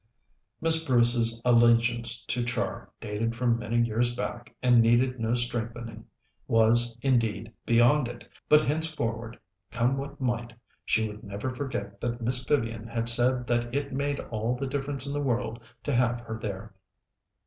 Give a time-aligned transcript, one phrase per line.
[0.61, 6.05] Miss Bruce's allegiance to Char dated from many years back, and needed no strengthening
[6.47, 9.37] was, indeed, beyond it; but henceforward,
[9.69, 10.53] come what might,
[10.83, 15.05] she would never forget that Miss Vivian had said that it made all the difference
[15.05, 16.73] in the world to have her there.